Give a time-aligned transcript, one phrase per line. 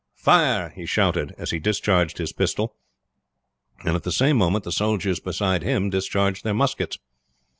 [0.15, 2.73] "Fire!" he shouted as he discharged his pistol,
[3.85, 6.97] and at the same moment the soldiers beside him discharged their muskets.